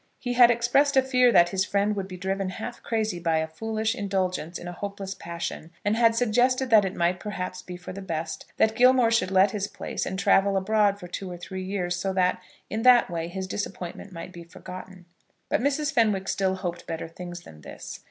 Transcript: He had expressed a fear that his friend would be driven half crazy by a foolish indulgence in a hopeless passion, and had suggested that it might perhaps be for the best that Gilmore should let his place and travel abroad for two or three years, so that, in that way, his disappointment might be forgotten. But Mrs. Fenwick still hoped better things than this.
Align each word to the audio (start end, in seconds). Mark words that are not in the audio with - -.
He 0.17 0.33
had 0.33 0.49
expressed 0.49 0.97
a 0.97 1.03
fear 1.03 1.31
that 1.31 1.49
his 1.49 1.63
friend 1.63 1.95
would 1.95 2.07
be 2.07 2.17
driven 2.17 2.49
half 2.49 2.81
crazy 2.81 3.19
by 3.19 3.37
a 3.37 3.45
foolish 3.47 3.93
indulgence 3.93 4.57
in 4.57 4.67
a 4.67 4.71
hopeless 4.73 5.13
passion, 5.13 5.69
and 5.85 5.95
had 5.95 6.15
suggested 6.15 6.71
that 6.71 6.85
it 6.85 6.95
might 6.95 7.19
perhaps 7.19 7.61
be 7.61 7.77
for 7.77 7.93
the 7.93 8.01
best 8.01 8.47
that 8.57 8.75
Gilmore 8.75 9.11
should 9.11 9.29
let 9.29 9.51
his 9.51 9.67
place 9.67 10.07
and 10.07 10.17
travel 10.17 10.57
abroad 10.57 10.99
for 10.99 11.07
two 11.07 11.29
or 11.29 11.37
three 11.37 11.61
years, 11.61 11.95
so 11.97 12.13
that, 12.13 12.41
in 12.67 12.81
that 12.81 13.11
way, 13.11 13.27
his 13.27 13.45
disappointment 13.45 14.11
might 14.11 14.33
be 14.33 14.43
forgotten. 14.43 15.05
But 15.49 15.61
Mrs. 15.61 15.93
Fenwick 15.93 16.27
still 16.27 16.55
hoped 16.55 16.87
better 16.87 17.07
things 17.07 17.41
than 17.41 17.61
this. 17.61 17.99